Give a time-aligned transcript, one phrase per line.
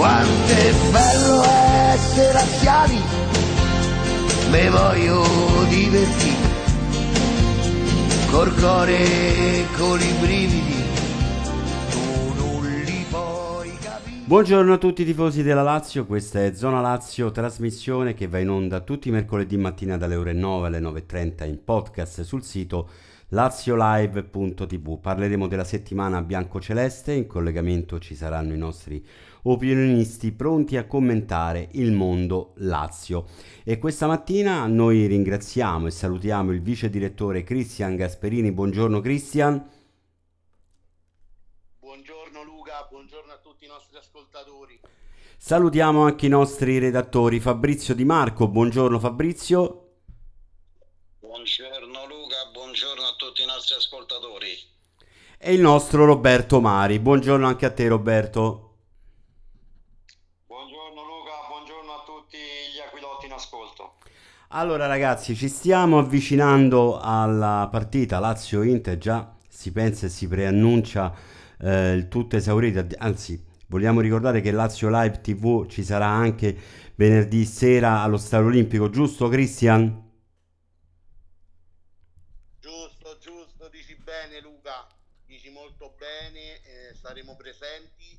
[0.00, 1.42] Quanto è bello
[1.92, 2.98] essere anziani,
[4.50, 5.22] me voglio
[5.68, 6.48] divertire,
[8.30, 10.88] col cuore e con i brividi.
[14.24, 18.48] Buongiorno a tutti i tifosi della Lazio, questa è Zona Lazio, trasmissione che va in
[18.48, 22.88] onda tutti i mercoledì mattina dalle ore 9 alle 9.30 in podcast sul sito
[23.28, 24.98] laziolive.tv.
[24.98, 29.04] Parleremo della settimana bianco-celeste, in collegamento ci saranno i nostri
[29.42, 33.26] opinionisti pronti a commentare il mondo Lazio.
[33.64, 38.52] E questa mattina noi ringraziamo e salutiamo il vice direttore Cristian Gasperini.
[38.52, 39.70] Buongiorno Cristian.
[41.78, 44.80] Buongiorno Luca, buongiorno a tutti i nostri ascoltatori.
[45.36, 48.46] Salutiamo anche i nostri redattori Fabrizio Di Marco.
[48.46, 49.86] Buongiorno Fabrizio.
[51.18, 54.48] Buongiorno Luca, buongiorno a tutti i nostri ascoltatori.
[55.38, 56.98] E il nostro Roberto Mari.
[56.98, 58.76] Buongiorno anche a te Roberto.
[60.46, 63.94] Buongiorno Luca, buongiorno a tutti gli aquilotti in ascolto.
[64.52, 68.18] Allora ragazzi, ci stiamo avvicinando alla partita.
[68.18, 71.14] Lazio-Inter, già si pensa e si preannuncia
[71.60, 76.56] eh, il tutto esaurito, anzi vogliamo ricordare che Lazio Live TV ci sarà anche
[76.96, 80.10] venerdì sera allo Stadio Olimpico, giusto Cristian?
[82.58, 84.84] Giusto, giusto, dici bene Luca,
[85.26, 88.18] dici molto bene, eh, saremo presenti.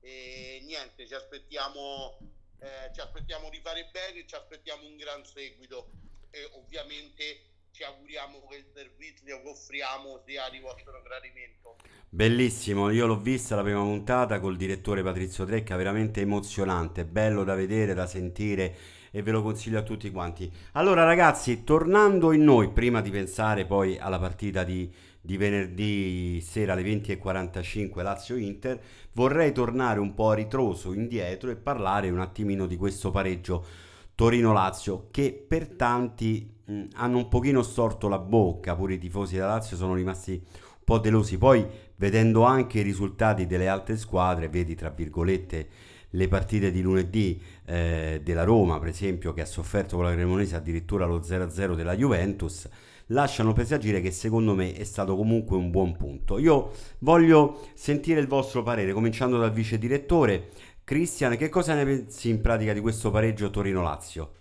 [0.00, 2.18] E niente, ci aspettiamo,
[2.58, 5.90] eh, ci aspettiamo di fare bene, ci aspettiamo un gran seguito
[6.30, 11.76] e ovviamente ci auguriamo che il servizio che offriamo sia di vostro gradimento.
[12.08, 17.54] Bellissimo, io l'ho vista la prima puntata col direttore Patrizio Trecca, veramente emozionante, bello da
[17.54, 18.74] vedere, da sentire
[19.10, 20.50] e ve lo consiglio a tutti quanti.
[20.72, 24.90] Allora ragazzi, tornando in noi, prima di pensare poi alla partita di,
[25.26, 28.80] di venerdì sera alle 20.45 Lazio-Inter,
[29.12, 33.66] vorrei tornare un po' a ritroso indietro e parlare un attimino di questo pareggio
[34.14, 39.48] Torino-Lazio che per tanti mh, hanno un pochino storto la bocca, pure i tifosi della
[39.48, 41.36] Lazio sono rimasti un po' delusi.
[41.36, 41.66] Poi
[41.96, 45.68] vedendo anche i risultati delle altre squadre, vedi tra virgolette
[46.10, 50.56] le partite di lunedì eh, della Roma, per esempio, che ha sofferto con la Cremonese
[50.56, 52.68] addirittura lo 0-0 della Juventus,
[53.08, 56.38] lasciano presagire che secondo me è stato comunque un buon punto.
[56.38, 60.50] Io voglio sentire il vostro parere, cominciando dal vice direttore.
[60.84, 64.34] Cristian, che cosa ne pensi in pratica di questo pareggio Torino-Lazio?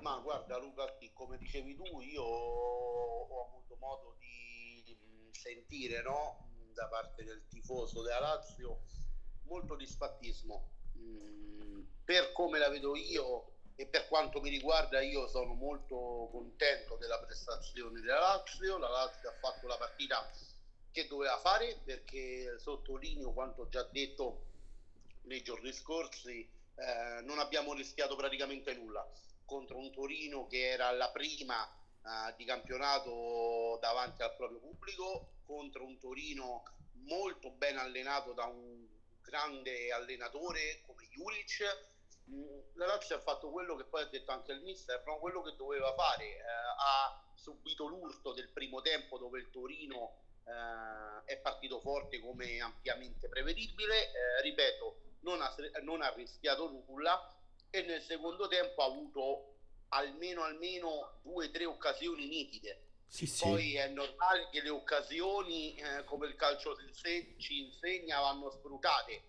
[0.00, 4.96] Ma guarda Luca, come dicevi tu, io ho avuto modo di
[5.30, 8.80] sentire no, da parte del tifoso della Lazio
[9.44, 10.70] molto disfattismo.
[10.98, 16.96] Mm, per come la vedo io e per quanto mi riguarda io sono molto contento
[16.96, 18.78] della prestazione della Lazio.
[18.78, 20.30] La Lazio ha fatto la partita
[20.90, 24.50] che doveva fare perché sottolineo quanto già detto
[25.22, 26.40] nei giorni scorsi
[26.74, 29.06] eh, non abbiamo rischiato praticamente nulla
[29.44, 35.84] contro un Torino che era la prima eh, di campionato davanti al proprio pubblico contro
[35.84, 36.62] un Torino
[37.04, 38.86] molto ben allenato da un
[39.22, 41.90] grande allenatore come Juric
[42.74, 45.18] la Lazio ha fatto quello che poi ha detto anche il mister, no?
[45.18, 46.42] quello che doveva fare, eh,
[46.78, 53.28] ha subito l'urto del primo tempo dove il Torino eh, è partito forte come ampiamente
[53.28, 57.36] prevedibile, eh, ripeto, non ha, non ha, rischiato nulla
[57.70, 59.54] e nel secondo tempo ha avuto
[59.88, 62.86] almeno, almeno due o tre occasioni nitide.
[63.06, 63.44] Sì, sì.
[63.44, 66.74] Poi è normale che le occasioni, eh, come il calcio
[67.36, 69.22] ci insegna, vanno sfruttate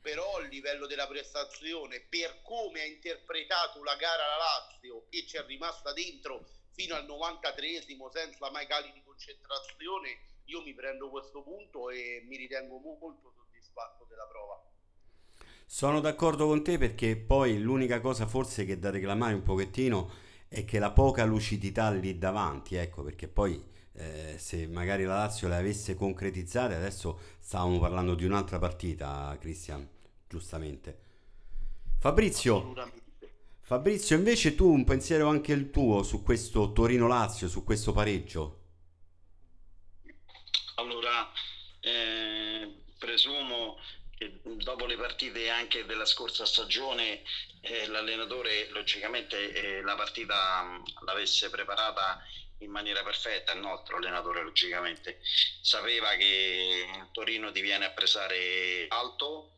[0.00, 5.36] però il livello della prestazione per come ha interpretato la gara la Lazio e ci
[5.36, 11.42] è rimasta dentro fino al 93esimo senza mai cali di concentrazione io mi prendo questo
[11.42, 14.62] punto e mi ritengo molto soddisfatto della prova.
[15.66, 20.10] Sono d'accordo con te perché poi l'unica cosa forse che da reclamare un pochettino
[20.48, 23.62] è che la poca lucidità lì davanti ecco perché poi
[23.98, 29.86] eh, se magari la Lazio le avesse concretizzate adesso stavamo parlando di un'altra partita Cristian
[30.28, 31.06] giustamente.
[31.98, 32.74] Fabrizio,
[33.60, 38.60] Fabrizio, invece tu un pensiero anche il tuo su questo Torino-Lazio, su questo pareggio?
[40.76, 41.28] Allora,
[41.80, 43.76] eh, presumo
[44.42, 47.22] dopo le partite anche della scorsa stagione
[47.60, 52.20] eh, l'allenatore logicamente eh, la partita mh, l'avesse preparata
[52.60, 55.20] in maniera perfetta, il nostro allenatore logicamente.
[55.60, 59.52] Sapeva che Torino ti viene a pesare alto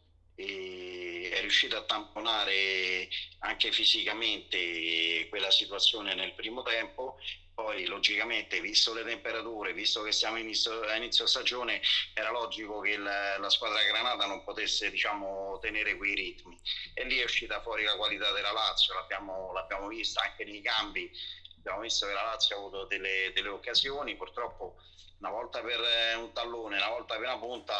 [1.31, 3.09] è riuscito a tamponare
[3.41, 7.19] anche fisicamente quella situazione nel primo tempo,
[7.61, 11.83] Poi, logicamente, visto le temperature, visto che siamo inizio, a inizio stagione,
[12.15, 16.59] era logico che la, la, squadra granata non potesse diciamo, tenere quei ritmi.
[16.95, 21.11] E lì è uscita fuori la qualità della Lazio, l'abbiamo, l'abbiamo vista anche nei cambi.
[21.59, 24.77] Abbiamo visto che la Lazio ha avuto delle, delle occasioni, purtroppo
[25.19, 25.81] una volta per
[26.17, 27.75] un tallone, una volta per una punta,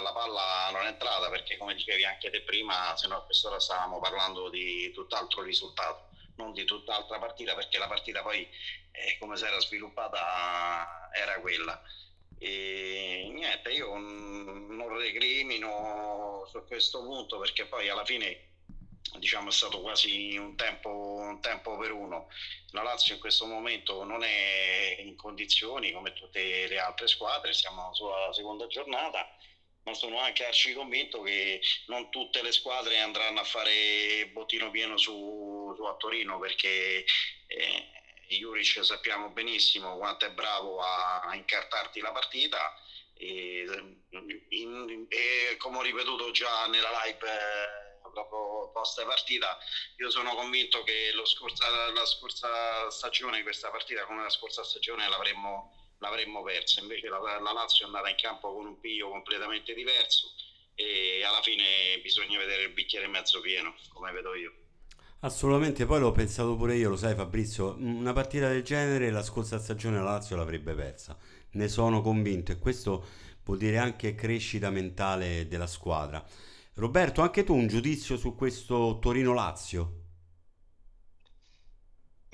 [0.00, 3.58] la palla non è entrata perché come dicevi anche te prima, se no a quest'ora
[3.58, 8.46] stavamo parlando di tutt'altro risultato, non di tutt'altra partita perché la partita poi
[8.92, 11.80] eh, come si era sviluppata era quella.
[12.38, 18.52] E niente, io non recrimino su questo punto perché poi alla fine
[19.18, 22.28] diciamo, è stato quasi un tempo, un tempo per uno.
[22.70, 27.94] La Lazio in questo momento non è in condizioni come tutte le altre squadre, siamo
[27.94, 29.26] sulla seconda giornata,
[29.84, 34.96] ma sono anche arci convinto che non tutte le squadre andranno a fare bottino pieno
[34.96, 35.43] su,
[35.74, 37.04] su a Torino perché
[37.46, 37.88] eh,
[38.28, 42.74] Juric sappiamo benissimo quanto è bravo a, a incartarti la partita
[43.16, 43.64] e,
[44.48, 47.84] in, e, come ho ripetuto già nella live eh,
[48.14, 49.58] proprio post partita.
[49.98, 55.94] Io sono convinto che scorsa, la scorsa stagione, questa partita come la scorsa stagione l'avremmo,
[55.98, 60.32] l'avremmo persa, invece la, la Lazio è andata in campo con un piglio completamente diverso
[60.76, 64.63] e alla fine bisogna vedere il bicchiere mezzo pieno, come vedo io.
[65.24, 69.58] Assolutamente, poi l'ho pensato pure io, lo sai Fabrizio, una partita del genere la scorsa
[69.58, 71.16] stagione la Lazio l'avrebbe persa,
[71.52, 73.02] ne sono convinto e questo
[73.42, 76.22] vuol dire anche crescita mentale della squadra.
[76.74, 80.03] Roberto, anche tu un giudizio su questo Torino-Lazio?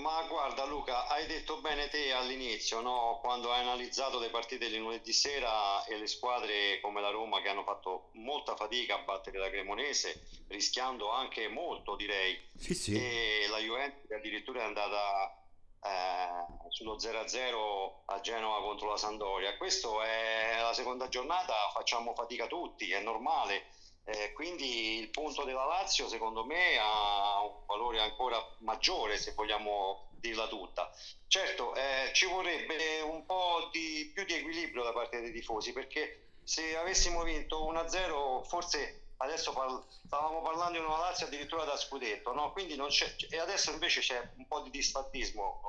[0.01, 3.19] Ma guarda Luca, hai detto bene te all'inizio, no?
[3.21, 7.51] quando hai analizzato le partite di lunedì sera e le squadre come la Roma che
[7.51, 12.95] hanno fatto molta fatica a battere la Cremonese, rischiando anche molto direi, sì, sì.
[12.95, 15.39] e la Juventus addirittura è andata
[15.83, 19.55] eh, sullo 0-0 a Genova contro la Sandoria.
[19.59, 23.67] Questa è la seconda giornata, facciamo fatica tutti, è normale
[24.05, 30.09] eh, quindi il punto della Lazio secondo me ha un valore ancora maggiore se vogliamo
[30.11, 30.91] dirla tutta.
[31.27, 36.19] Certo, eh, ci vorrebbe un po' di, più di equilibrio da parte dei tifosi perché
[36.43, 42.33] se avessimo vinto 1-0 forse adesso par- stavamo parlando di una Lazio addirittura da scudetto,
[42.33, 42.53] no?
[42.53, 45.61] Quindi non c'è, e adesso invece c'è un po' di disfattismo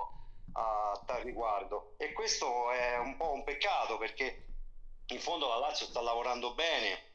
[0.54, 4.44] a tal riguardo e questo è un po' un peccato perché
[5.08, 7.11] in fondo la Lazio sta lavorando bene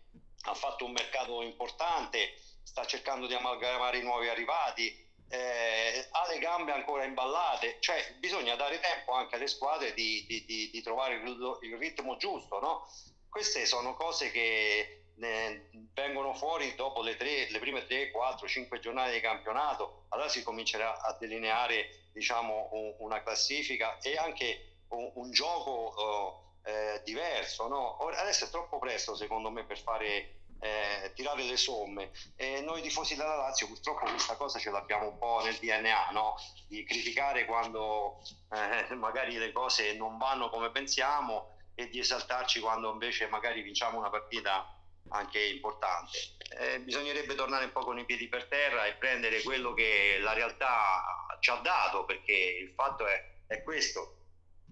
[0.46, 6.38] ha fatto un mercato importante, sta cercando di amalgamare i nuovi arrivati, eh, ha le
[6.38, 11.14] gambe ancora imballate, cioè bisogna dare tempo anche alle squadre di, di, di, di trovare
[11.16, 12.60] il, il, ritmo giusto.
[12.60, 12.88] No?
[13.28, 18.78] Queste sono cose che eh, vengono fuori dopo le, tre, le prime 3, 4, 5
[18.78, 25.10] giornate di campionato, allora si comincerà a delineare diciamo, un, una classifica e anche un,
[25.14, 26.42] un gioco...
[26.66, 27.68] Eh, diverso.
[27.68, 27.96] No?
[27.96, 33.14] Adesso è troppo presto secondo me per fare eh, tirare le somme e noi tifosi
[33.14, 36.34] della Lazio purtroppo questa cosa ce l'abbiamo un po' nel DNA no?
[36.66, 38.20] di criticare quando
[38.50, 43.98] eh, magari le cose non vanno come pensiamo e di esaltarci quando invece magari vinciamo
[43.98, 44.74] una partita
[45.10, 46.18] anche importante.
[46.58, 50.32] Eh, bisognerebbe tornare un po' con i piedi per terra e prendere quello che la
[50.32, 51.04] realtà
[51.38, 54.15] ci ha dato perché il fatto è, è questo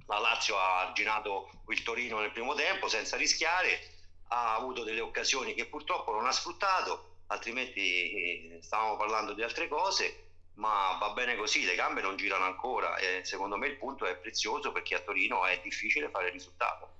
[0.06, 3.80] la Lazio ha arginato il Torino nel primo tempo senza rischiare,
[4.28, 9.68] ha avuto delle occasioni che purtroppo non ha sfruttato, altrimenti eh, stavamo parlando di altre
[9.68, 10.22] cose,
[10.54, 14.16] ma va bene così, le gambe non girano ancora e secondo me il punto è
[14.16, 16.92] prezioso perché a Torino è difficile fare il risultato.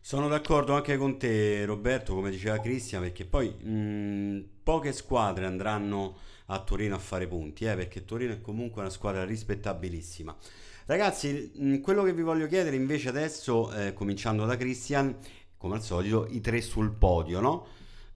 [0.00, 6.18] Sono d'accordo anche con te Roberto, come diceva Cristian, perché poi mh, poche squadre andranno
[6.46, 10.36] a Torino a fare punti, eh, perché Torino è comunque una squadra rispettabilissima.
[10.86, 15.16] Ragazzi, mm, quello che vi voglio chiedere invece adesso, eh, cominciando da Christian,
[15.56, 17.66] come al solito, i tre sul podio, no?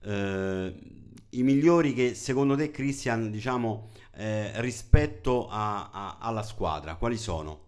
[0.01, 0.95] Eh,
[1.31, 7.65] I migliori che secondo te, Christian, diciamo, eh, rispetto a, a, alla squadra, quali sono?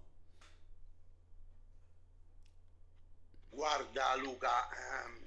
[3.50, 5.18] Guarda Luca, ehm,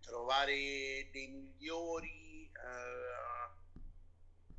[0.00, 3.50] trovare dei migliori, eh,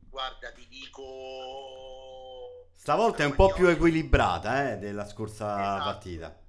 [0.09, 2.12] guarda ti dico
[2.75, 5.83] Stavolta è un po' più equilibrata eh, della scorsa esatto.
[5.83, 6.41] partita.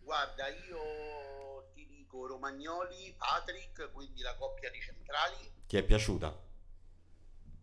[0.00, 5.52] Guarda, io ti dico Romagnoli, Patrick, quindi la coppia di centrali.
[5.66, 6.46] Ti è piaciuta?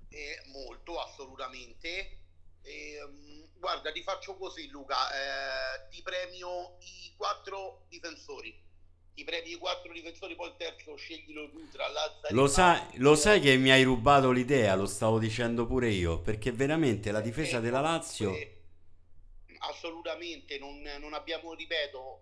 [0.09, 2.19] E molto, assolutamente.
[2.61, 8.64] E, um, guarda, ti faccio così Luca, eh, ti premio i quattro difensori
[9.15, 13.15] ti premi i quattro difensori, poi il terzo sceglilo tu tra Lazzari lo sai, lo
[13.15, 17.57] sai che mi hai rubato l'idea, lo stavo dicendo pure io, perché veramente la difesa
[17.57, 18.33] eh, della Lazio...
[19.59, 22.21] assolutamente non, non abbiamo, ripeto,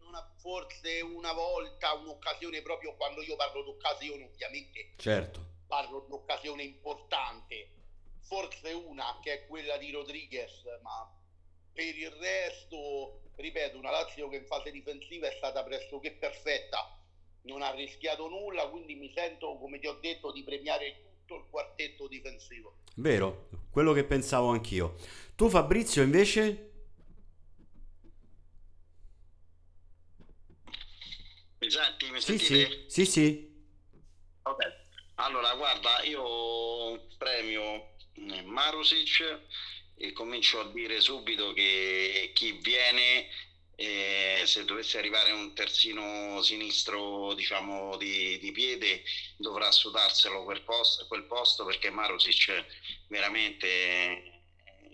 [0.00, 5.40] non ha- forse una volta un'occasione proprio quando io parlo d'occasione, ovviamente Certo.
[5.68, 7.70] parlo di un'occasione importante,
[8.18, 11.08] forse una che è quella di Rodriguez, ma
[11.72, 16.98] per il resto, ripeto, una Lazio che in fase difensiva è stata pressoché perfetta,
[17.42, 21.44] non ha rischiato nulla, quindi mi sento, come ti ho detto, di premiare tutto il
[21.50, 22.78] quartetto difensivo.
[22.96, 24.96] Vero, quello che pensavo anch'io.
[25.36, 26.68] Tu Fabrizio invece?
[31.58, 32.10] Mi senti?
[32.10, 33.64] Mi Sì, sì, sì, sì.
[34.42, 34.58] Ok.
[35.16, 39.40] Allora, guarda, io premio eh, Marusic
[40.02, 43.28] e comincio a dire subito che chi viene,
[43.76, 49.02] eh, se dovesse arrivare un terzino sinistro, diciamo, di, di piede,
[49.36, 52.64] dovrà sudarselo quel posto, quel posto perché Marusic
[53.08, 53.68] veramente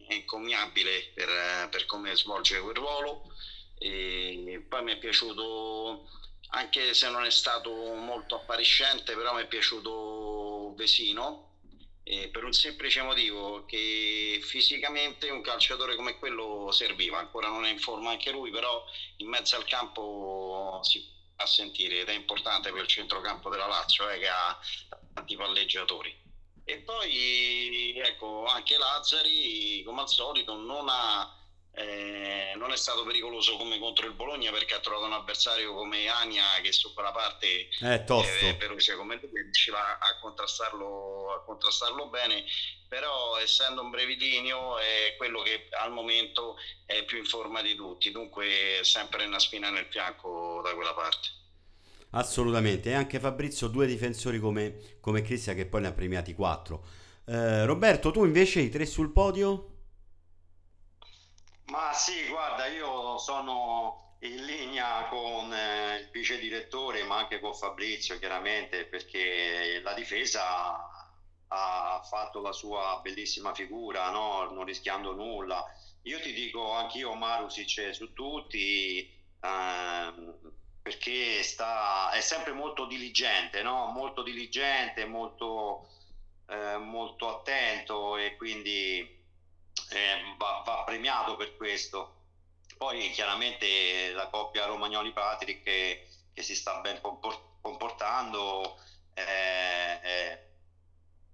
[0.08, 3.32] è incommiabile per, per come svolge quel ruolo.
[3.78, 6.10] E poi mi è piaciuto
[6.48, 11.45] anche se non è stato molto appariscente, però mi è piaciuto Vesino
[12.08, 17.70] eh, per un semplice motivo che fisicamente un calciatore come quello serviva, ancora non è
[17.70, 18.84] in forma anche lui, però
[19.16, 24.08] in mezzo al campo si fa sentire ed è importante per il centrocampo della Lazio
[24.08, 24.56] eh, che ha
[25.14, 26.16] tanti palleggiatori.
[26.62, 31.36] E poi ecco anche Lazzari, come al solito, non ha
[31.78, 36.08] eh, non è stato pericoloso come contro il Bologna perché ha trovato un avversario come
[36.08, 38.46] Ania che su quella parte È tosto.
[38.46, 42.44] eh, veloce come lui riusciva a contrastarlo, a contrastarlo bene
[42.88, 46.56] però essendo un brevilineo è quello che al momento
[46.86, 51.28] è più in forma di tutti dunque sempre una spina nel fianco da quella parte
[52.10, 52.90] Assolutamente.
[52.90, 56.84] E anche Fabrizio, due difensori come, come Cristian che poi ne ha premiati quattro.
[57.26, 59.75] Eh, Roberto, tu invece i tre sul podio?
[61.66, 67.54] Ma sì, guarda, io sono in linea con eh, il vice direttore, ma anche con
[67.54, 70.76] Fabrizio, chiaramente, perché la difesa
[71.48, 74.44] ha fatto la sua bellissima figura, no?
[74.50, 75.64] Non rischiando nulla.
[76.02, 79.04] Io ti dico anch'io Marusic su tutti,
[79.40, 80.38] ehm,
[80.82, 83.86] perché sta, è sempre molto diligente, no?
[83.86, 85.88] Molto diligente, molto,
[86.46, 89.15] eh, molto attento e quindi
[89.90, 92.14] eh, va, va premiato per questo.
[92.76, 98.78] Poi chiaramente la coppia Romagnoli-Patrick che, che si sta ben compor- comportando
[99.14, 100.38] eh, eh,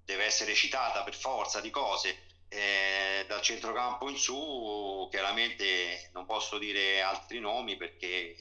[0.04, 2.24] deve essere citata per forza di cose.
[2.48, 8.36] Eh, dal centrocampo in su chiaramente non posso dire altri nomi perché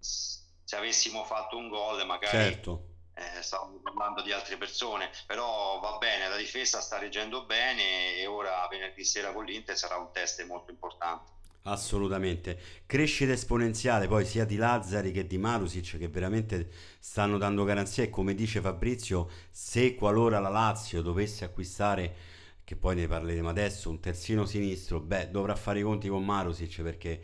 [0.00, 2.91] se avessimo fatto un gol magari Certo.
[3.14, 8.26] Eh, stavamo parlando di altre persone, però va bene, la difesa sta reggendo bene e
[8.26, 11.40] ora venerdì sera con l'Inter sarà un test molto importante.
[11.64, 12.58] Assolutamente.
[12.86, 18.10] Crescita esponenziale poi sia di Lazzari che di Marusic che veramente stanno dando garanzia e
[18.10, 22.30] come dice Fabrizio, se qualora la Lazio dovesse acquistare,
[22.64, 26.82] che poi ne parleremo adesso, un terzino sinistro, beh, dovrà fare i conti con Marusic
[26.82, 27.22] perché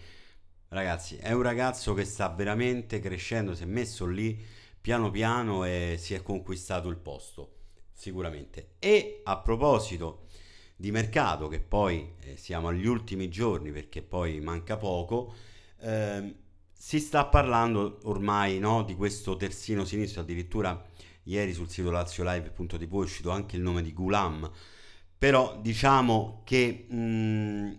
[0.68, 4.57] ragazzi, è un ragazzo che sta veramente crescendo, si è messo lì
[4.88, 7.57] piano piano e si è conquistato il posto,
[7.92, 8.76] sicuramente.
[8.78, 10.28] E a proposito
[10.76, 15.35] di mercato, che poi eh, siamo agli ultimi giorni perché poi manca poco,
[15.80, 16.35] ehm,
[16.73, 20.83] si sta parlando ormai no, di questo terzino sinistro, addirittura
[21.25, 24.50] ieri sul sito laziolive.tv è uscito anche il nome di Gulam,
[25.18, 27.78] però diciamo che mh,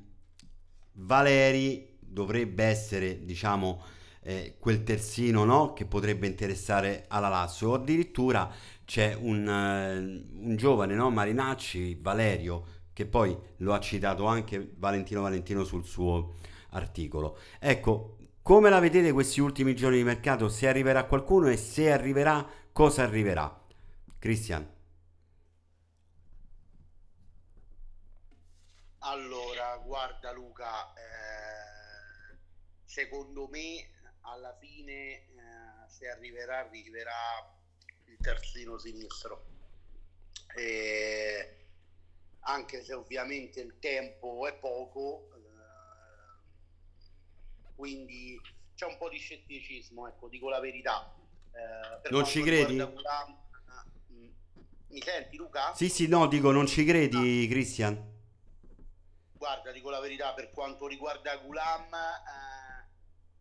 [0.92, 3.98] Valeri dovrebbe essere, diciamo,
[4.29, 8.53] eh, quel terzino no, che potrebbe interessare alla Lazio, o addirittura
[8.86, 15.24] c'è un, eh, un giovane, no, Marinacci, Valerio, che poi lo ha citato anche Valentino
[15.24, 16.36] Valentino sul suo
[16.71, 17.39] articolo.
[17.59, 20.48] Ecco, come la vedete questi ultimi giorni di mercato?
[20.48, 23.65] Se arriverà qualcuno e se arriverà, cosa arriverà?
[24.19, 24.77] Cristian.
[29.00, 32.38] Allora, guarda Luca, eh,
[32.83, 35.24] secondo me alla fine eh,
[35.88, 37.56] se arriverà, arriverà
[38.06, 39.46] il terzino sinistro.
[40.56, 41.56] E
[42.42, 45.40] anche se ovviamente il tempo è poco, eh,
[47.76, 48.40] quindi
[48.76, 51.14] c'è un po' di scetticismo, ecco, dico la verità.
[51.52, 52.78] Eh, Non ci credi?
[52.78, 54.34] Gulam, eh,
[54.88, 55.74] mi senti Luca?
[55.76, 58.18] Sì, sì, no, dico, non ci credi, Cristian?
[59.34, 62.59] Guarda, dico la verità, per quanto riguarda Gulam, eh,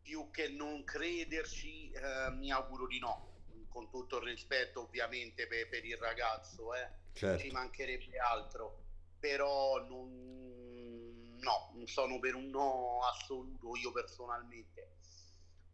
[0.08, 3.26] più che non crederci, eh, mi auguro di no.
[3.68, 6.88] Con tutto il rispetto, ovviamente, per, per il ragazzo, eh.
[7.12, 7.52] ci Certo.
[7.52, 8.84] mancherebbe altro,
[9.20, 14.96] però non, no, sono per un no assoluto io personalmente.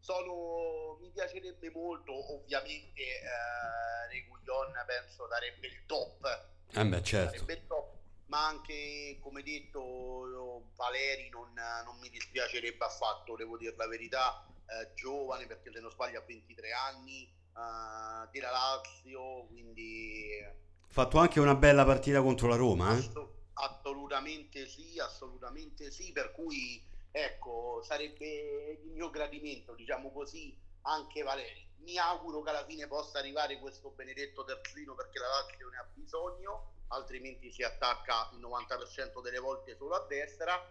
[0.00, 6.48] Sono, mi piacerebbe molto, ovviamente eh, Reguillon penso darebbe il top.
[6.72, 7.32] Eh beh, certo.
[7.34, 7.93] Sarebbe il top,
[8.34, 11.52] ma anche come detto Valeri non,
[11.84, 16.24] non mi dispiacerebbe affatto, devo dire la verità, eh, giovane perché se non sbaglio ha
[16.26, 20.44] 23 anni, eh, della Lazio, quindi...
[20.88, 23.12] Fatto anche una bella partita contro la Roma, eh?
[23.54, 31.70] Assolutamente sì, assolutamente sì, per cui ecco, sarebbe il mio gradimento, diciamo così, anche Valeri.
[31.84, 35.88] Mi auguro che alla fine possa arrivare questo benedetto terzino perché la Lazio ne ha
[35.92, 40.62] bisogno, altrimenti si attacca il 90% delle volte solo a destra.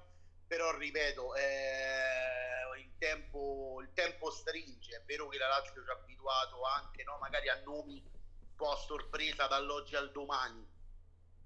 [0.46, 5.94] Però ripeto, eh, il, tempo, il tempo stringe, è vero che la Lazio ci ha
[5.94, 10.63] abituato anche no, magari a nomi un po' a sorpresa dall'oggi al domani,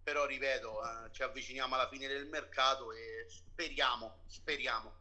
[0.04, 4.94] però ripeto, eh, ci avviciniamo alla fine del mercato e speriamo, speriamo.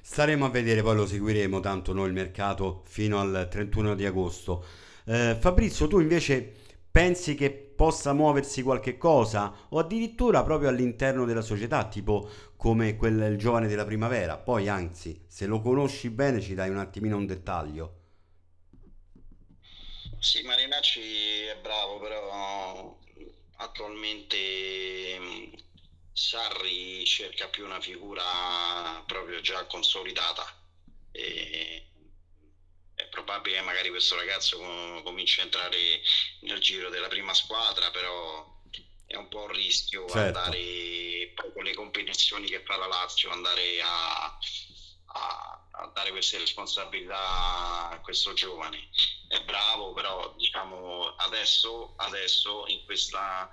[0.00, 4.64] Staremo a vedere, poi lo seguiremo tanto noi il mercato fino al 31 di agosto.
[5.04, 6.54] Eh, Fabrizio, tu invece
[6.90, 13.36] pensi che possa muoversi qualche cosa o addirittura proprio all'interno della società, tipo come quel
[13.36, 14.36] giovane della primavera?
[14.36, 17.94] Poi anzi, se lo conosci bene ci dai un attimino un dettaglio.
[20.18, 21.00] Sì, Marinacci
[21.44, 22.98] è bravo, però
[23.58, 24.36] attualmente
[25.20, 25.52] mm,
[26.12, 28.24] Sarri cerca più una figura
[29.06, 30.44] proprio già consolidata
[31.12, 31.87] e
[33.22, 34.58] probabile che magari questo ragazzo
[35.04, 36.00] cominci a entrare
[36.40, 38.56] nel giro della prima squadra però
[39.06, 40.38] è un po' un rischio certo.
[40.38, 44.24] andare poi con le competizioni che fa la Lazio andare a,
[45.06, 48.88] a, a dare queste responsabilità a questo giovane
[49.28, 53.52] è bravo, però diciamo adesso, adesso in questa,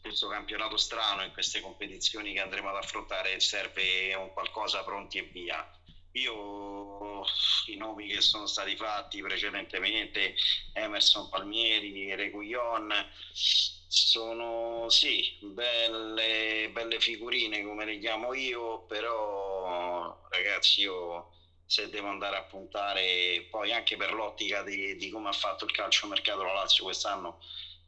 [0.00, 5.22] questo campionato strano, in queste competizioni che andremo ad affrontare, serve un qualcosa pronti e
[5.22, 5.66] via.
[6.16, 7.24] Io
[7.66, 10.34] i nomi che sono stati fatti precedentemente,
[10.72, 12.92] Emerson Palmieri, Reguillon,
[13.32, 21.30] sono sì, belle, belle figurine come le chiamo io, però ragazzi io
[21.66, 25.72] se devo andare a puntare poi anche per l'ottica di, di come ha fatto il
[25.72, 27.38] calcio mercato la Lazio quest'anno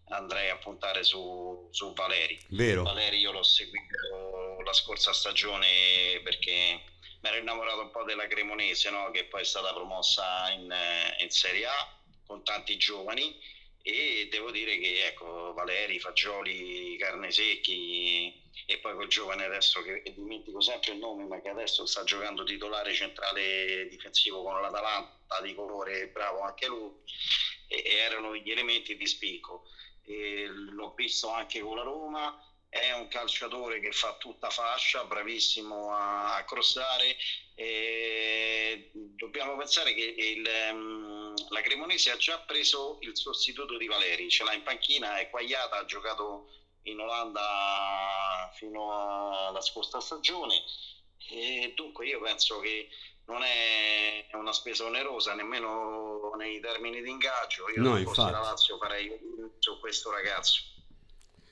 [0.09, 2.85] andrei a puntare su, su Valeri Vero.
[2.85, 6.81] Valeri io l'ho seguito la scorsa stagione perché
[7.27, 9.11] mi ero innamorato un po' della Cremonese no?
[9.11, 10.73] che poi è stata promossa in,
[11.19, 13.37] in Serie A con tanti giovani.
[13.83, 20.61] E devo dire che ecco Valeri, Fagioli, Carnesecchi e poi quel giovane adesso che dimentico
[20.61, 26.09] sempre il nome ma che adesso sta giocando titolare centrale difensivo con l'Atalanta di colore
[26.09, 26.93] bravo anche lui.
[27.69, 29.65] E erano gli elementi di spicco.
[30.05, 32.41] E l'ho visto anche con la Roma
[32.81, 37.17] è un calciatore che fa tutta fascia bravissimo a, a crossare
[37.55, 44.31] e dobbiamo pensare che il, um, la Cremonese ha già preso il sostituto di Valeri
[44.31, 46.49] ce l'ha in panchina è Quagliata ha giocato
[46.87, 50.63] in Olanda fino alla scorsa stagione.
[51.29, 52.89] E dunque io penso che
[53.27, 57.69] non è una spesa onerosa nemmeno nei termini di ingaggio.
[57.71, 58.31] Io no, non infatti.
[58.31, 59.11] la Lazio farei
[59.59, 60.75] su questo ragazzo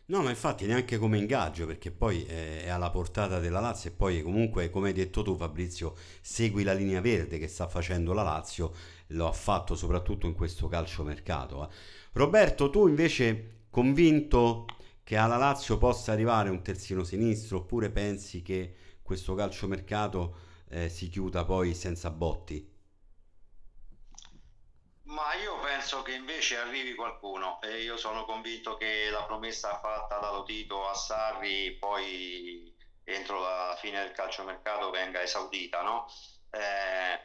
[0.06, 4.20] No, ma infatti neanche come ingaggio, perché poi è alla portata della Lazio e poi
[4.22, 8.74] comunque, come hai detto tu Fabrizio, segui la linea verde che sta facendo la Lazio,
[9.08, 11.64] lo ha fatto soprattutto in questo calciomercato.
[11.64, 11.72] Eh.
[12.12, 14.66] Roberto, tu invece convinto
[15.02, 20.36] che alla Lazio possa arrivare un terzino sinistro oppure pensi che questo calciomercato
[20.68, 22.72] eh, si chiuda poi senza botti?
[25.04, 30.18] Ma io penso che invece arrivi qualcuno e io sono convinto che la promessa fatta
[30.18, 36.06] da Lotito a Sarri poi entro la fine del calciomercato venga esaudita, no?
[36.50, 37.20] Eh,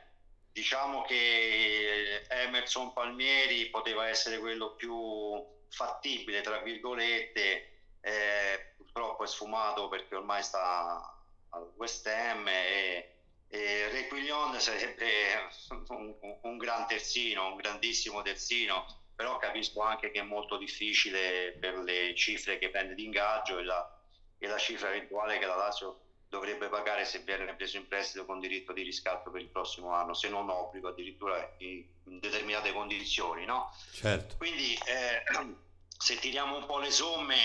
[0.51, 9.89] diciamo che Emerson Palmieri poteva essere quello più fattibile, tra virgolette, eh, purtroppo è sfumato
[9.89, 11.15] perché ormai sta
[11.49, 13.18] al West Ham e,
[13.49, 15.49] e Requilion sarebbe
[15.89, 18.85] un, un, gran terzino, un grandissimo terzino,
[19.15, 23.63] però capisco anche che è molto difficile per le cifre che prende di ingaggio e
[23.63, 23.99] la,
[24.37, 28.39] e la cifra eventuale che la Lazio dovrebbe pagare se viene preso in prestito con
[28.39, 33.45] diritto di riscatto per il prossimo anno, se non obbligo addirittura in determinate condizioni.
[33.45, 33.73] No?
[33.91, 34.37] Certo.
[34.37, 35.23] Quindi eh,
[35.97, 37.35] se tiriamo un po' le somme,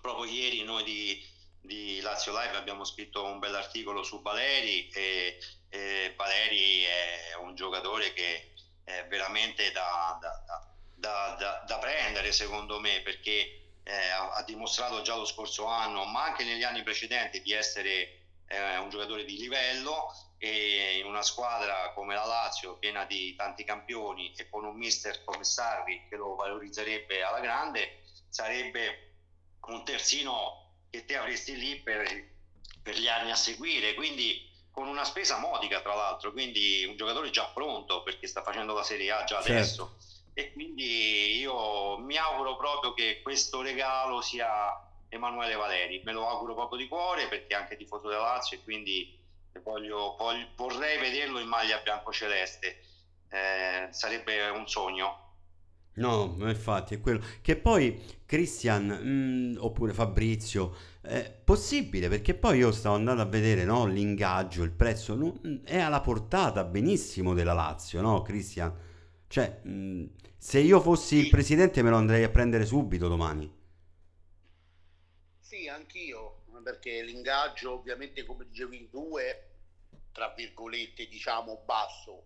[0.00, 1.22] proprio ieri noi di,
[1.64, 5.38] di Lazio Live abbiamo scritto un bell'articolo su Valeri e,
[5.70, 8.52] e Valeri è un giocatore che
[8.84, 15.24] è veramente da, da, da, da prendere secondo me perché eh, ha, dimostrato già lo
[15.24, 20.98] scorso anno, ma anche negli anni precedenti, di essere è un giocatore di livello e
[20.98, 25.44] in una squadra come la Lazio, piena di tanti campioni e con un mister come
[25.44, 29.12] Sarri che lo valorizzerebbe alla grande, sarebbe
[29.66, 30.63] un terzino
[30.94, 32.06] che te avresti lì per,
[32.80, 33.94] per gli anni a seguire.
[33.94, 38.74] Quindi con una spesa modica tra l'altro, quindi un giocatore già pronto perché sta facendo
[38.74, 39.52] la Serie A già certo.
[39.52, 39.96] adesso
[40.36, 46.54] e quindi io mi auguro proprio che questo regalo sia Emanuele Valeri, me lo auguro
[46.54, 49.16] proprio di cuore perché è anche tifoso della Lazio e quindi
[49.62, 52.80] voglio, voglio, vorrei vederlo in maglia bianco-celeste,
[53.30, 55.22] eh, sarebbe un sogno.
[55.94, 57.24] No, infatti è quello.
[57.40, 63.64] Che poi Christian mm, oppure Fabrizio è possibile perché poi io stavo andando a vedere
[63.64, 68.74] no, l'ingaggio, il prezzo no, è alla portata benissimo della Lazio, no Christian?
[69.26, 70.04] Cioè, mm,
[70.36, 73.52] se io fossi il presidente me lo andrei a prendere subito domani.
[75.40, 79.52] Sì, anch'io, perché l'ingaggio ovviamente come dicevi tu è
[80.10, 82.24] tra virgolette diciamo basso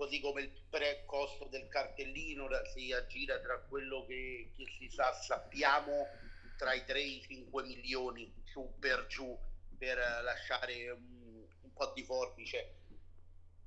[0.00, 6.08] così come il pre-costo del cartellino si aggira tra quello che, che, si sa, sappiamo
[6.56, 9.38] tra i 3 e i 5 milioni su per giù
[9.76, 12.76] per lasciare un, un po' di forbice.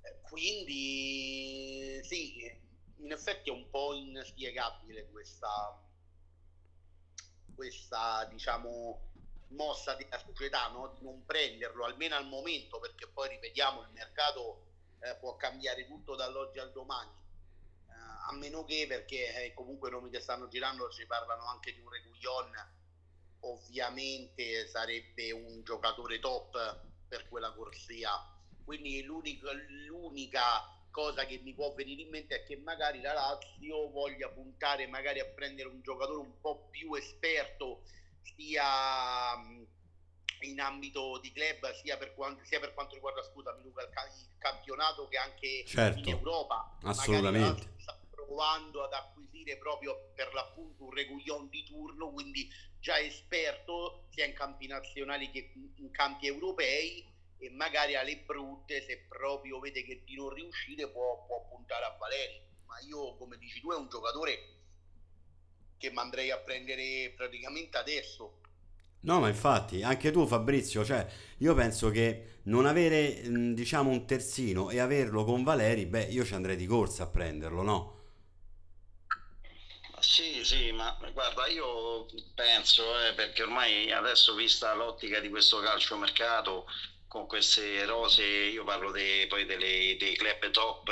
[0.02, 2.52] Eh, quindi sì,
[2.98, 5.80] in effetti è un po' inspiegabile questa,
[7.54, 9.12] questa diciamo
[9.50, 10.96] mossa della società no?
[10.98, 14.73] di non prenderlo almeno al momento perché poi ripetiamo il mercato
[15.04, 17.12] eh, può cambiare tutto dall'oggi al domani,
[17.89, 17.94] eh,
[18.30, 21.80] a meno che perché eh, comunque i nomi che stanno girando ci parlano anche di
[21.80, 22.52] un Reguillon,
[23.42, 28.12] ovviamente sarebbe un giocatore top per quella corsia,
[28.63, 29.52] quindi l'unica,
[29.88, 34.88] l'unica cosa che mi può venire in mente è che magari la Lazio voglia puntare
[34.88, 37.84] magari a prendere un giocatore un po' più esperto
[38.22, 39.36] sia
[40.45, 43.89] in ambito di club sia per quanto, sia per quanto riguarda scusami Luca, il,
[44.38, 47.73] campionato che anche certo, in Europa assolutamente.
[47.77, 54.25] sta provando ad acquisire proprio per l'appunto un Reguillon di turno quindi già esperto sia
[54.25, 57.10] in campi nazionali che in campi europei
[57.43, 61.95] e magari alle brutte se proprio vede che di non riuscire può, può puntare a
[61.97, 62.41] Valeri.
[62.65, 64.62] Ma io come dici tu è un giocatore
[65.77, 68.39] che mandrei a prendere praticamente adesso
[69.06, 71.06] No, ma infatti, anche tu Fabrizio, cioè,
[71.39, 73.22] io penso che non avere,
[73.54, 77.62] diciamo, un terzino e averlo con Valeri, beh, io ci andrei di corsa a prenderlo,
[77.63, 78.02] no?
[80.00, 86.66] Sì, sì, ma guarda, io penso, eh, perché ormai adesso vista l'ottica di questo calciomercato,
[87.08, 90.92] con queste rose, io parlo dei, poi delle, dei club top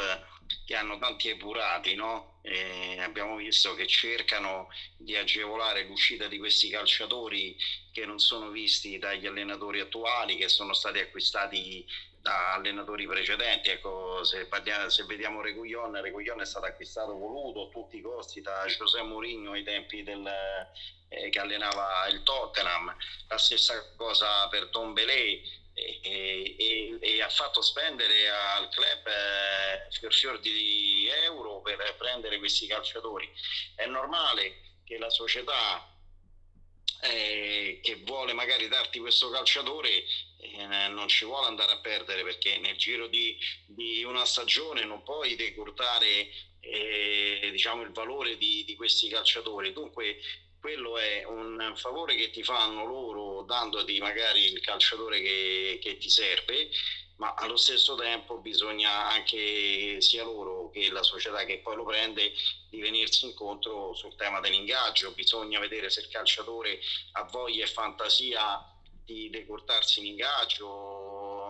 [0.66, 2.31] che hanno tanti epurati, no?
[2.44, 7.56] E abbiamo visto che cercano di agevolare l'uscita di questi calciatori
[7.92, 11.86] che non sono visti dagli allenatori attuali, che sono stati acquistati
[12.22, 13.70] da allenatori precedenti.
[13.70, 18.42] Ecco, se, parliamo, se vediamo Reguillon, Reguillon è stato acquistato voluto a tutti i costi
[18.42, 20.26] da José Mourinho ai tempi del,
[21.10, 22.96] eh, che allenava il Tottenham.
[23.28, 25.42] La stessa cosa per Don Belé
[25.82, 32.38] e, e, e, ha fatto spendere al club eh, fior fior di euro per prendere
[32.38, 33.30] questi calciatori.
[33.76, 35.88] È normale che la società
[37.02, 40.06] eh, che vuole magari darti questo calciatore
[40.38, 45.02] eh, non ci vuole andare a perdere perché nel giro di, di una stagione non
[45.04, 49.74] puoi decurtare eh, diciamo, il valore di, di questi calciatori.
[49.74, 50.20] Dunque
[50.60, 53.21] quello è un favore che ti fanno loro
[53.52, 56.70] dandoti magari il calciatore che, che, ti serve,
[57.18, 62.32] ma allo stesso tempo bisogna anche sia loro che la società che poi lo prende
[62.70, 66.80] di venirsi incontro sul tema dell'ingaggio, bisogna vedere se il calciatore
[67.14, 68.66] ha voglia e fantasia
[69.04, 71.50] di decurtarsi in ingaggio.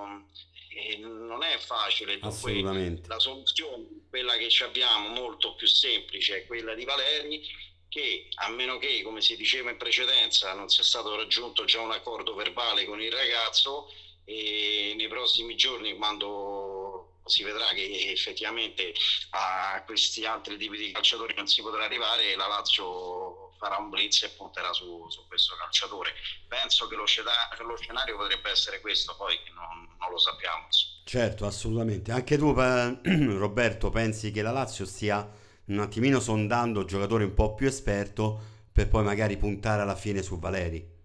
[0.74, 6.74] E non è facile, dunque la soluzione, quella che abbiamo molto più semplice, è quella
[6.74, 7.46] di Valeri
[7.92, 11.92] che a meno che, come si diceva in precedenza, non sia stato raggiunto già un
[11.92, 13.92] accordo verbale con il ragazzo
[14.24, 18.94] e nei prossimi giorni quando si vedrà che effettivamente
[19.32, 24.24] a questi altri tipi di calciatori non si potrà arrivare, la Lazio farà un blitz
[24.24, 26.14] e punterà su, su questo calciatore.
[26.48, 30.68] Penso che lo, scenario, potrebbe essere questo, poi non, non lo sappiamo.
[31.04, 32.14] Certo, assolutamente.
[32.14, 35.40] Anche tu, Roberto, pensi che la Lazio stia
[35.72, 38.40] un attimino sondando giocatore un po' più esperto
[38.72, 41.00] per poi magari puntare alla fine su Valeri.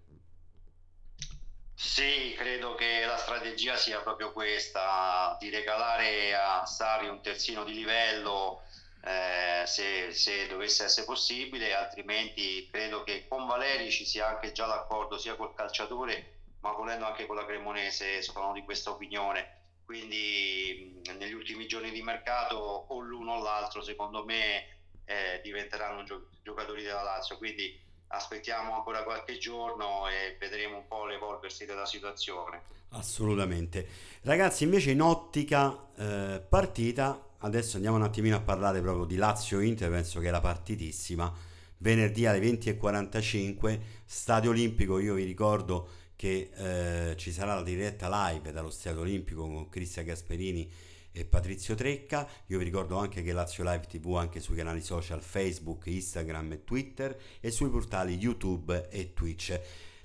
[1.74, 7.74] Sì, credo che la strategia sia proprio questa, di regalare a Sari un terzino di
[7.74, 8.62] livello
[9.04, 14.66] eh, se, se, dovesse essere possibile, altrimenti credo che con Valeri ci sia anche già
[14.66, 19.65] l'accordo sia col calciatore ma volendo anche con la Cremonese sono di questa opinione.
[19.86, 24.66] Quindi negli ultimi giorni di mercato o l'uno o l'altro secondo me
[25.04, 27.38] eh, diventeranno gio- giocatori della Lazio.
[27.38, 32.62] Quindi aspettiamo ancora qualche giorno e vedremo un po' l'evolversi della situazione.
[32.90, 33.86] Assolutamente.
[34.22, 39.90] Ragazzi, invece in ottica eh, partita, adesso andiamo un attimino a parlare proprio di Lazio-Inter,
[39.90, 41.32] penso che la partitissima.
[41.78, 48.50] Venerdì alle 20.45, Stadio Olimpico, io vi ricordo che eh, ci sarà la diretta live
[48.50, 50.68] dallo Stadio Olimpico con Cristian Gasperini
[51.12, 52.28] e Patrizio Trecca.
[52.46, 56.64] Io vi ricordo anche che Lazio Live TV anche sui canali social Facebook, Instagram e
[56.64, 59.60] Twitter e sui portali YouTube e Twitch.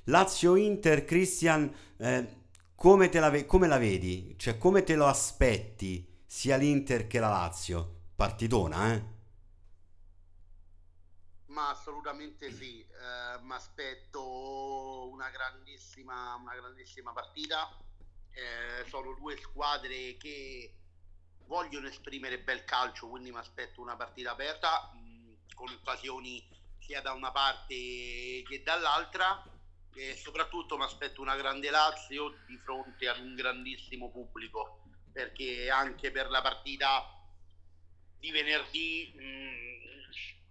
[0.06, 2.28] Lazio Inter, Christian, eh,
[2.76, 4.36] come, la, ve- come la vedi?
[4.38, 8.00] Cioè, come te lo aspetti sia l'Inter che la Lazio?
[8.15, 9.19] Partitona, eh?
[11.52, 17.70] Ma assolutamente sì, eh, mi aspetto una grandissima, una grandissima partita.
[18.32, 20.74] Eh, sono due squadre che
[21.48, 26.42] vogliono esprimere bel calcio, quindi mi aspetto una partita aperta mh, con occasioni
[26.80, 27.76] sia da una parte
[28.48, 29.44] che dall'altra
[29.94, 36.12] e soprattutto mi aspetto una grande Lazio di fronte ad un grandissimo pubblico perché anche
[36.12, 37.06] per la partita
[38.18, 39.90] di venerdì mh,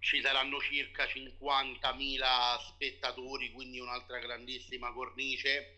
[0.00, 5.76] ci saranno circa 50.000 spettatori, quindi un'altra grandissima cornice.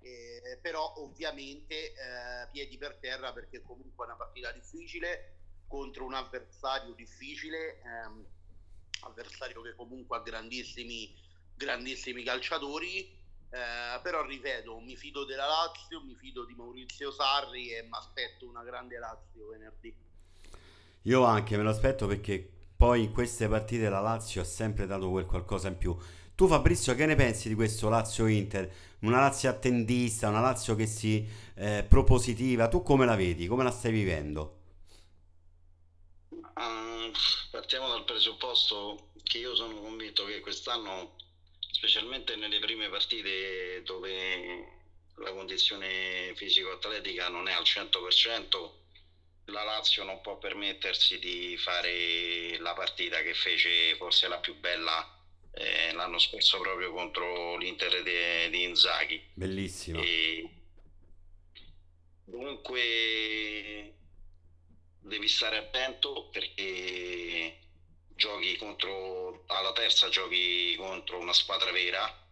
[0.00, 6.12] Eh, però ovviamente eh, piedi per terra perché comunque è una partita difficile contro un
[6.12, 8.24] avversario difficile, ehm,
[9.00, 11.12] avversario che comunque ha grandissimi,
[11.54, 13.22] grandissimi calciatori.
[13.50, 18.46] Eh, però ripeto, mi fido della Lazio, mi fido di Maurizio Sarri e mi aspetto
[18.46, 19.94] una grande Lazio venerdì.
[21.02, 25.10] Io anche me lo aspetto perché poi in queste partite la Lazio ha sempre dato
[25.10, 25.96] quel qualcosa in più.
[26.34, 28.72] Tu Fabrizio che ne pensi di questo Lazio-Inter?
[29.00, 33.46] Una Lazio attendista, una Lazio che si eh, propositiva, tu come la vedi?
[33.46, 34.58] Come la stai vivendo?
[36.30, 37.12] Uh,
[37.50, 41.14] partiamo dal presupposto che io sono convinto che quest'anno,
[41.70, 44.82] specialmente nelle prime partite dove
[45.16, 48.70] la condizione fisico-atletica non è al 100%,
[49.46, 55.14] la Lazio non può permettersi di fare la partita che fece forse la più bella
[55.54, 58.02] eh, l'anno scorso proprio contro l'Inter
[58.50, 59.22] di, Inzaghi.
[59.34, 60.00] Bellissimo.
[60.00, 60.48] E
[62.24, 63.94] dunque
[64.98, 67.58] devi stare attento perché
[68.16, 72.22] giochi contro alla terza giochi contro una squadra vera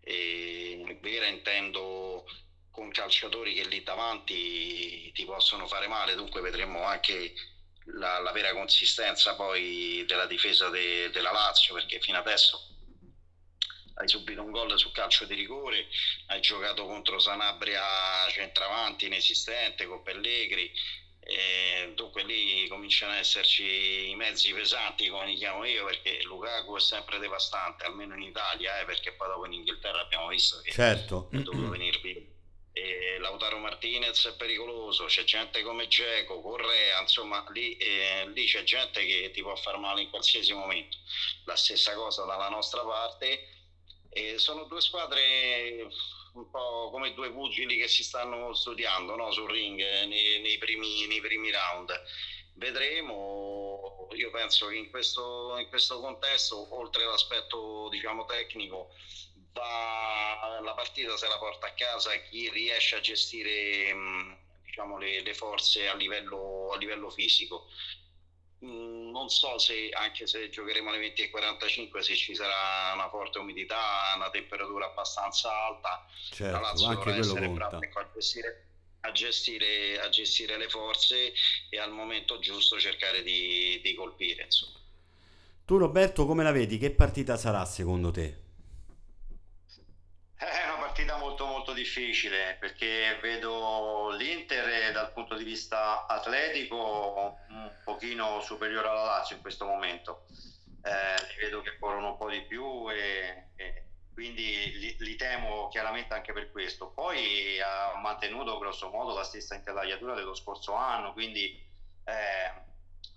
[0.00, 2.24] e vera intendo
[2.72, 7.34] con calciatori che lì davanti ti possono fare male dunque vedremo anche
[7.84, 12.68] la, la vera consistenza poi della difesa de, della Lazio perché fino adesso
[13.94, 15.86] hai subito un gol su calcio di rigore,
[16.28, 17.82] hai giocato contro Sanabria
[18.30, 20.72] centravanti inesistente con Pellegri,
[21.94, 26.80] dunque lì cominciano ad esserci i mezzi pesanti come li chiamo io perché Lukaku è
[26.80, 31.28] sempre devastante, almeno in Italia, eh, perché poi dopo in Inghilterra abbiamo visto che certo.
[31.32, 32.20] è dovuto venire via.
[32.74, 38.62] E Lautaro Martinez è pericoloso, c'è gente come Geco, Correa, insomma lì, eh, lì c'è
[38.62, 40.96] gente che ti può far male in qualsiasi momento.
[41.44, 43.48] La stessa cosa dalla nostra parte
[44.08, 45.88] e sono due squadre
[46.34, 49.30] un po' come due pugili che si stanno studiando no?
[49.32, 51.92] sul ring nei, nei, primi, nei, primi, round.
[52.54, 58.94] Vedremo, io penso che in questo, in questo contesto, oltre all'aspetto diciamo, tecnico,
[59.52, 63.94] va, la partita se la porta a casa chi riesce a gestire
[64.64, 67.66] diciamo, le, le, forze a livello, a livello fisico
[68.64, 73.38] non so se anche se giocheremo alle 20 e 45 se ci sarà una forte
[73.38, 78.66] umidità, una temperatura abbastanza alta, certo, la Lazio anche dovrà essere brava a, gestire,
[79.00, 81.32] a, gestire, a gestire le forze
[81.68, 84.44] e al momento giusto cercare di, di colpire.
[84.44, 84.78] Insomma.
[85.64, 86.78] Tu Roberto come la vedi?
[86.78, 88.41] Che partita sarà secondo te?
[90.42, 97.70] È una partita molto molto difficile perché vedo l'Inter dal punto di vista atletico un
[97.84, 100.24] pochino superiore alla Lazio in questo momento.
[100.82, 106.12] Eh, vedo che corrono un po' di più e, e quindi li, li, temo chiaramente
[106.12, 106.90] anche per questo.
[106.90, 111.56] Poi ha mantenuto grosso modo la stessa intelaiatura dello scorso anno, quindi
[112.04, 112.52] eh,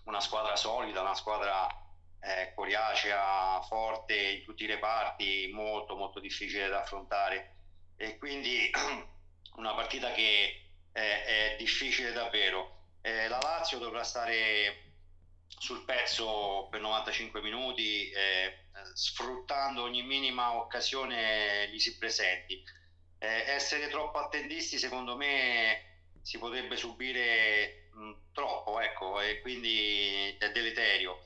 [0.04, 1.85] una squadra solida, una squadra
[2.26, 7.56] eh, coriacea, forte in tutti i reparti, molto molto difficile da affrontare
[7.96, 8.70] e quindi
[9.58, 12.74] una partita che è, è difficile davvero.
[13.02, 14.82] Eh, la Lazio dovrà stare
[15.48, 22.62] sul pezzo per 95 minuti, eh, sfruttando ogni minima occasione gli si presenti.
[23.20, 30.52] eh, essere troppo attendisti secondo me si potrebbe subire mh, troppo, ecco, e quindi è
[30.52, 31.20] deleterio.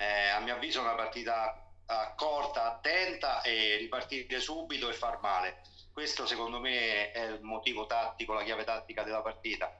[0.00, 1.70] Eh, a mio avviso una partita
[2.16, 5.60] corta, attenta e ripartire subito e far male.
[5.92, 9.70] Questo secondo me è il motivo tattico, la chiave tattica della partita.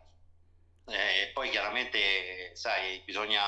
[0.87, 3.43] Eh, poi chiaramente, sai, bisogna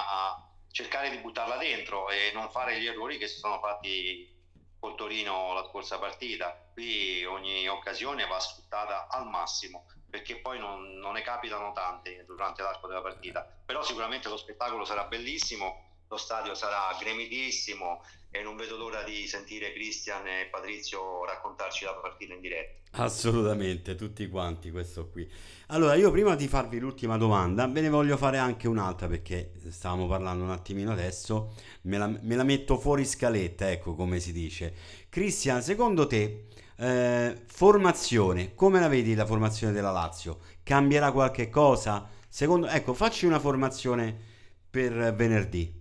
[0.71, 4.35] cercare di buttarla dentro e non fare gli errori che si sono fatti
[4.79, 6.71] col Torino la scorsa partita.
[6.73, 12.63] Qui ogni occasione va sfruttata al massimo perché poi non, non ne capitano tante durante
[12.63, 13.47] l'arco della partita.
[13.67, 19.27] Però sicuramente lo spettacolo sarà bellissimo lo stadio sarà gremidissimo e non vedo l'ora di
[19.27, 23.01] sentire Cristian e Patrizio raccontarci la partita in diretta.
[23.03, 25.27] Assolutamente, tutti quanti questo qui.
[25.69, 30.07] Allora, io prima di farvi l'ultima domanda, ve ne voglio fare anche un'altra perché stavamo
[30.07, 34.75] parlando un attimino adesso, me la, me la metto fuori scaletta, ecco come si dice.
[35.09, 40.41] Cristian, secondo te, eh, formazione, come la vedi la formazione della Lazio?
[40.63, 42.07] Cambierà qualche cosa?
[42.29, 44.31] Secondo, ecco, facci una formazione
[44.69, 45.81] per venerdì.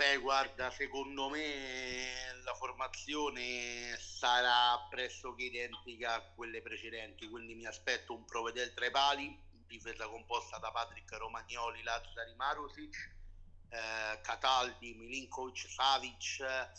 [0.00, 8.14] Beh, guarda, secondo me la formazione sarà pressoché identica a quelle precedenti, quindi mi aspetto
[8.14, 13.14] un Provedel tra i pali, difesa composta da Patrick Romagnoli, Lazzari Marosic,
[13.68, 16.70] eh, Cataldi, Milinkovic, Savic.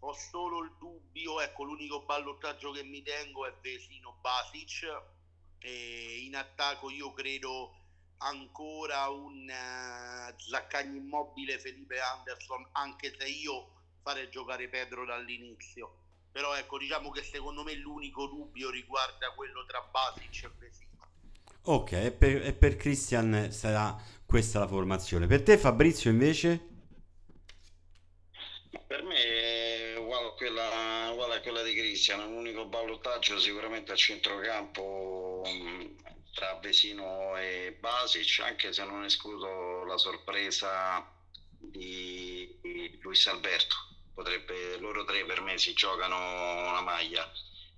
[0.00, 5.02] Ho solo il dubbio, ecco, l'unico ballottaggio che mi tengo è Vesino Basic.
[5.60, 7.85] E in attacco io credo
[8.18, 16.04] ancora un uh, Zaccagni immobile Felipe Anderson anche se io farei giocare Pedro dall'inizio.
[16.32, 20.86] Però ecco diciamo che secondo me l'unico dubbio riguarda quello tra Basic e Vesino
[21.68, 25.26] ok e per, e per Christian sarà questa la formazione.
[25.26, 26.74] Per te Fabrizio invece
[28.86, 33.96] per me è uguale a quella, uguale a quella di Cristian l'unico ballottaggio sicuramente a
[33.96, 35.42] centrocampo
[36.32, 41.10] tra Vesino e Basic, anche se non escludo la sorpresa
[41.58, 43.74] di Luis Alberto.
[44.14, 46.16] Potrebbe, loro tre per me si giocano
[46.68, 47.30] una maglia.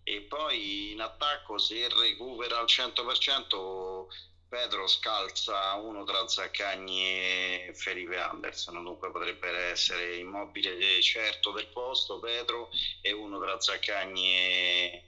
[0.02, 4.06] E poi in attacco, se recupera al 100%,
[4.48, 12.18] Pedro scalza uno tra Zaccagni e Felipe Anderson, dunque potrebbe essere immobile certo del posto
[12.18, 12.70] Pedro
[13.02, 15.04] e uno tra Zaccagni e,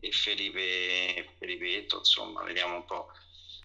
[0.00, 3.06] e Felipe, Felipetto, insomma, vediamo un po'.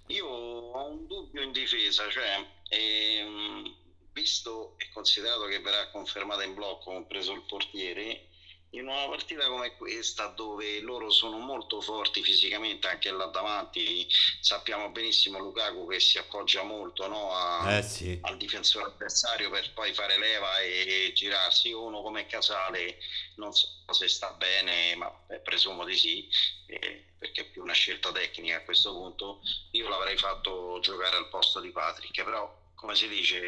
[0.07, 3.75] Io ho un dubbio in difesa, cioè, ehm,
[4.11, 8.27] visto e considerato che verrà confermata in blocco, compreso il portiere,
[8.71, 14.05] in una partita come questa dove loro sono molto forti fisicamente anche là davanti
[14.41, 18.17] sappiamo benissimo Lukaku che si appoggia molto no, a, eh sì.
[18.21, 22.97] al difensore avversario per poi fare leva e, e, girarsi uno come Casale
[23.35, 26.27] non so se sta bene ma eh, presumo di sì
[26.67, 31.29] eh, perché è più una scelta tecnica a questo punto io l'avrei fatto giocare al
[31.29, 33.39] posto di Patrick però come si dice,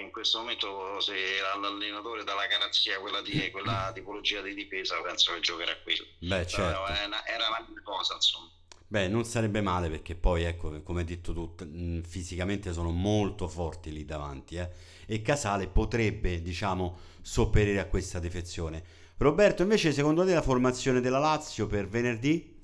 [0.00, 1.14] in questo momento se
[1.60, 5.94] l'allenatore dà la garanzia quella, di, quella tipologia di difesa, penso che giocherà qui.
[6.18, 6.86] Beh, certo.
[6.86, 8.50] Era una, era una cosa, insomma.
[8.88, 11.54] Beh, non sarebbe male perché poi, ecco, come hai detto tu,
[12.02, 14.68] fisicamente sono molto forti lì davanti, eh?
[15.06, 18.82] E Casale potrebbe, diciamo, sopperire a questa defezione.
[19.18, 22.59] Roberto, invece, secondo te la formazione della Lazio per venerdì?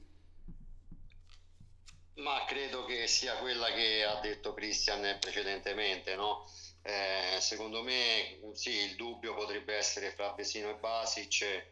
[2.16, 6.50] Ma credo che sia quella che ha detto Christian precedentemente, no?
[6.82, 11.66] Eh, secondo me sì, il dubbio potrebbe essere fra Vesino e Basic,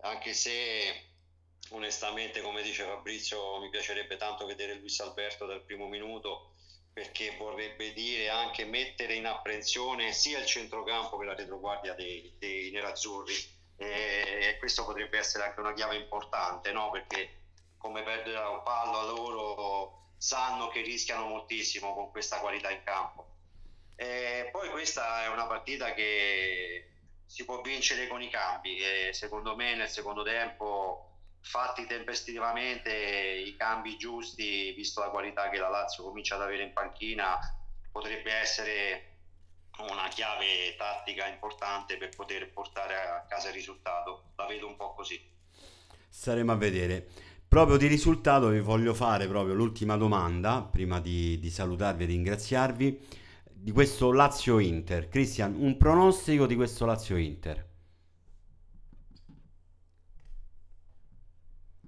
[0.00, 1.08] anche se
[1.70, 6.54] onestamente, come dice Fabrizio, mi piacerebbe tanto vedere Luis Alberto dal primo minuto
[6.92, 12.70] perché vorrebbe dire anche mettere in apprensione sia il centrocampo che la retroguardia dei, dei
[12.70, 13.34] nerazzurri
[13.76, 16.90] e questo potrebbe essere anche una chiave importante, no?
[16.90, 17.38] Perché
[17.78, 18.98] come perdere un pallo
[20.20, 23.26] sanno che rischiano moltissimo con questa qualità in campo.
[23.96, 26.90] E poi questa è una partita che
[27.24, 31.06] si può vincere con i cambi e secondo me nel secondo tempo
[31.40, 36.74] fatti tempestivamente i cambi giusti visto la qualità che la Lazio comincia ad avere in
[36.74, 37.38] panchina
[37.90, 39.06] potrebbe essere
[39.78, 44.32] una chiave tattica importante per poter portare a casa il risultato.
[44.36, 45.18] La vedo un po' così.
[46.10, 47.06] Staremo a vedere
[47.50, 53.08] Proprio di risultato vi voglio fare proprio l'ultima domanda, prima di, di salutarvi e ringraziarvi,
[53.42, 55.08] di questo Lazio-Inter.
[55.08, 57.68] Cristian, un pronostico di questo Lazio-Inter?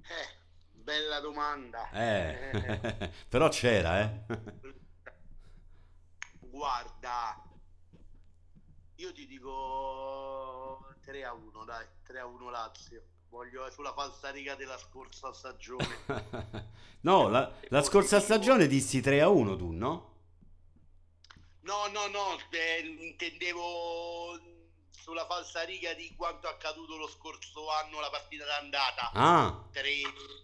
[0.00, 0.28] Eh,
[0.72, 1.90] bella domanda.
[1.92, 4.24] Eh, però c'era, eh.
[6.40, 7.40] Guarda,
[8.96, 13.04] io ti dico 3 a 1, dai, 3 a 1 Lazio.
[13.32, 16.04] Voglio sulla falsariga della scorsa stagione.
[17.00, 20.10] no, la, la scorsa stagione dissi 3 a 1 tu, no?
[21.62, 24.38] No, no, no, eh, intendevo
[24.90, 29.10] sulla falsa riga di quanto accaduto lo scorso anno la partita d'andata.
[29.14, 29.64] Ah.
[29.72, 29.82] 3,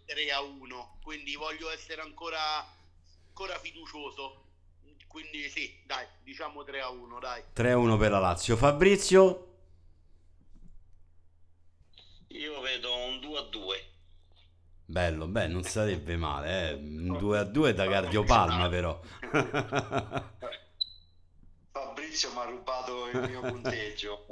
[0.07, 2.67] 3 a 1, quindi voglio essere ancora,
[3.27, 4.45] ancora fiducioso.
[5.07, 7.43] Quindi sì, dai, diciamo 3 a 1, dai.
[7.53, 8.57] 3 a 1 per la Lazio.
[8.57, 9.48] Fabrizio?
[12.29, 13.85] Io vedo un 2 a 2.
[14.85, 16.75] Bello, beh, non sarebbe male, eh.
[16.75, 19.01] Un 2 a 2 da cardiopalma però.
[21.71, 24.27] Fabrizio mi ha rubato il mio punteggio,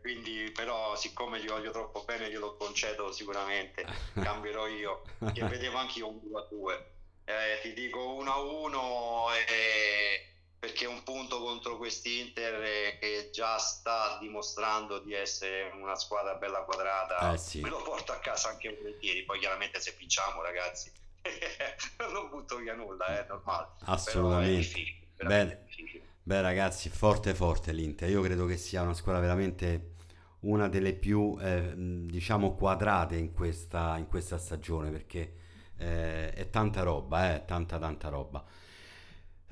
[0.00, 6.00] quindi però siccome gli voglio troppo bene glielo concedo sicuramente, cambierò io, che vedevo anche
[6.00, 6.92] io un 2 a 2.
[7.24, 10.30] Eh, ti dico 1 a 1 eh,
[10.60, 16.60] perché un punto contro quest'Inter eh, che già sta dimostrando di essere una squadra bella
[16.62, 17.60] quadrata, Eh, sì.
[17.62, 20.92] me lo porto a casa anche volentieri, poi chiaramente se vinciamo ragazzi
[22.12, 23.68] non butto via nulla, è normale.
[24.04, 24.50] Però è Assolutamente.
[24.50, 25.64] difficile, veramente Bene.
[25.66, 26.08] difficile.
[26.22, 28.08] Beh ragazzi, forte forte l'Inter.
[28.10, 29.94] Io credo che sia una squadra veramente
[30.40, 35.34] una delle più, eh, diciamo, quadrate in questa, in questa stagione perché
[35.78, 38.44] eh, è tanta roba, eh, tanta tanta roba.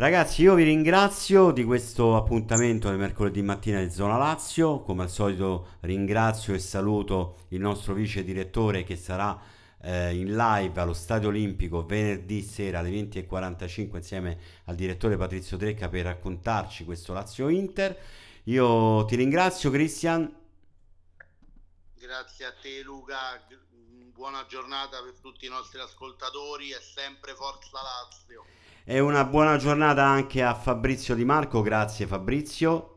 [0.01, 4.81] Ragazzi, io vi ringrazio di questo appuntamento del mercoledì mattina di Zona Lazio.
[4.83, 9.37] Come al solito ringrazio e saluto il nostro vice direttore che sarà
[9.83, 15.89] eh, in live allo Stadio Olimpico venerdì sera alle 20.45 insieme al direttore Patrizio Trecca
[15.89, 17.99] per raccontarci questo Lazio Inter.
[18.45, 20.33] Io ti ringrazio Cristian.
[21.95, 23.45] Grazie a te Luca,
[24.13, 28.45] buona giornata per tutti i nostri ascoltatori e sempre Forza Lazio.
[28.91, 31.61] E una buona giornata anche a Fabrizio Di Marco.
[31.61, 32.95] Grazie Fabrizio.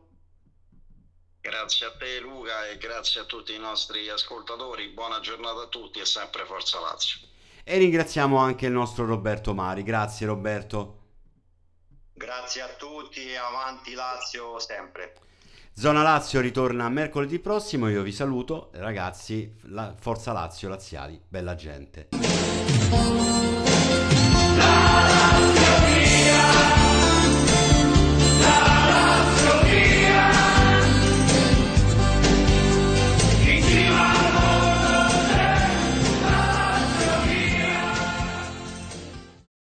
[1.42, 4.88] Grazie a te Luca e grazie a tutti i nostri ascoltatori.
[4.88, 7.20] Buona giornata a tutti e sempre Forza Lazio.
[7.62, 9.82] E ringraziamo anche il nostro Roberto Mari.
[9.82, 11.00] Grazie Roberto.
[12.14, 15.12] Grazie a tutti, avanti Lazio sempre.
[15.74, 17.90] Zona Lazio ritorna mercoledì prossimo.
[17.90, 19.56] Io vi saluto, ragazzi.
[19.64, 22.08] La- Forza Lazio, Laziali, bella gente.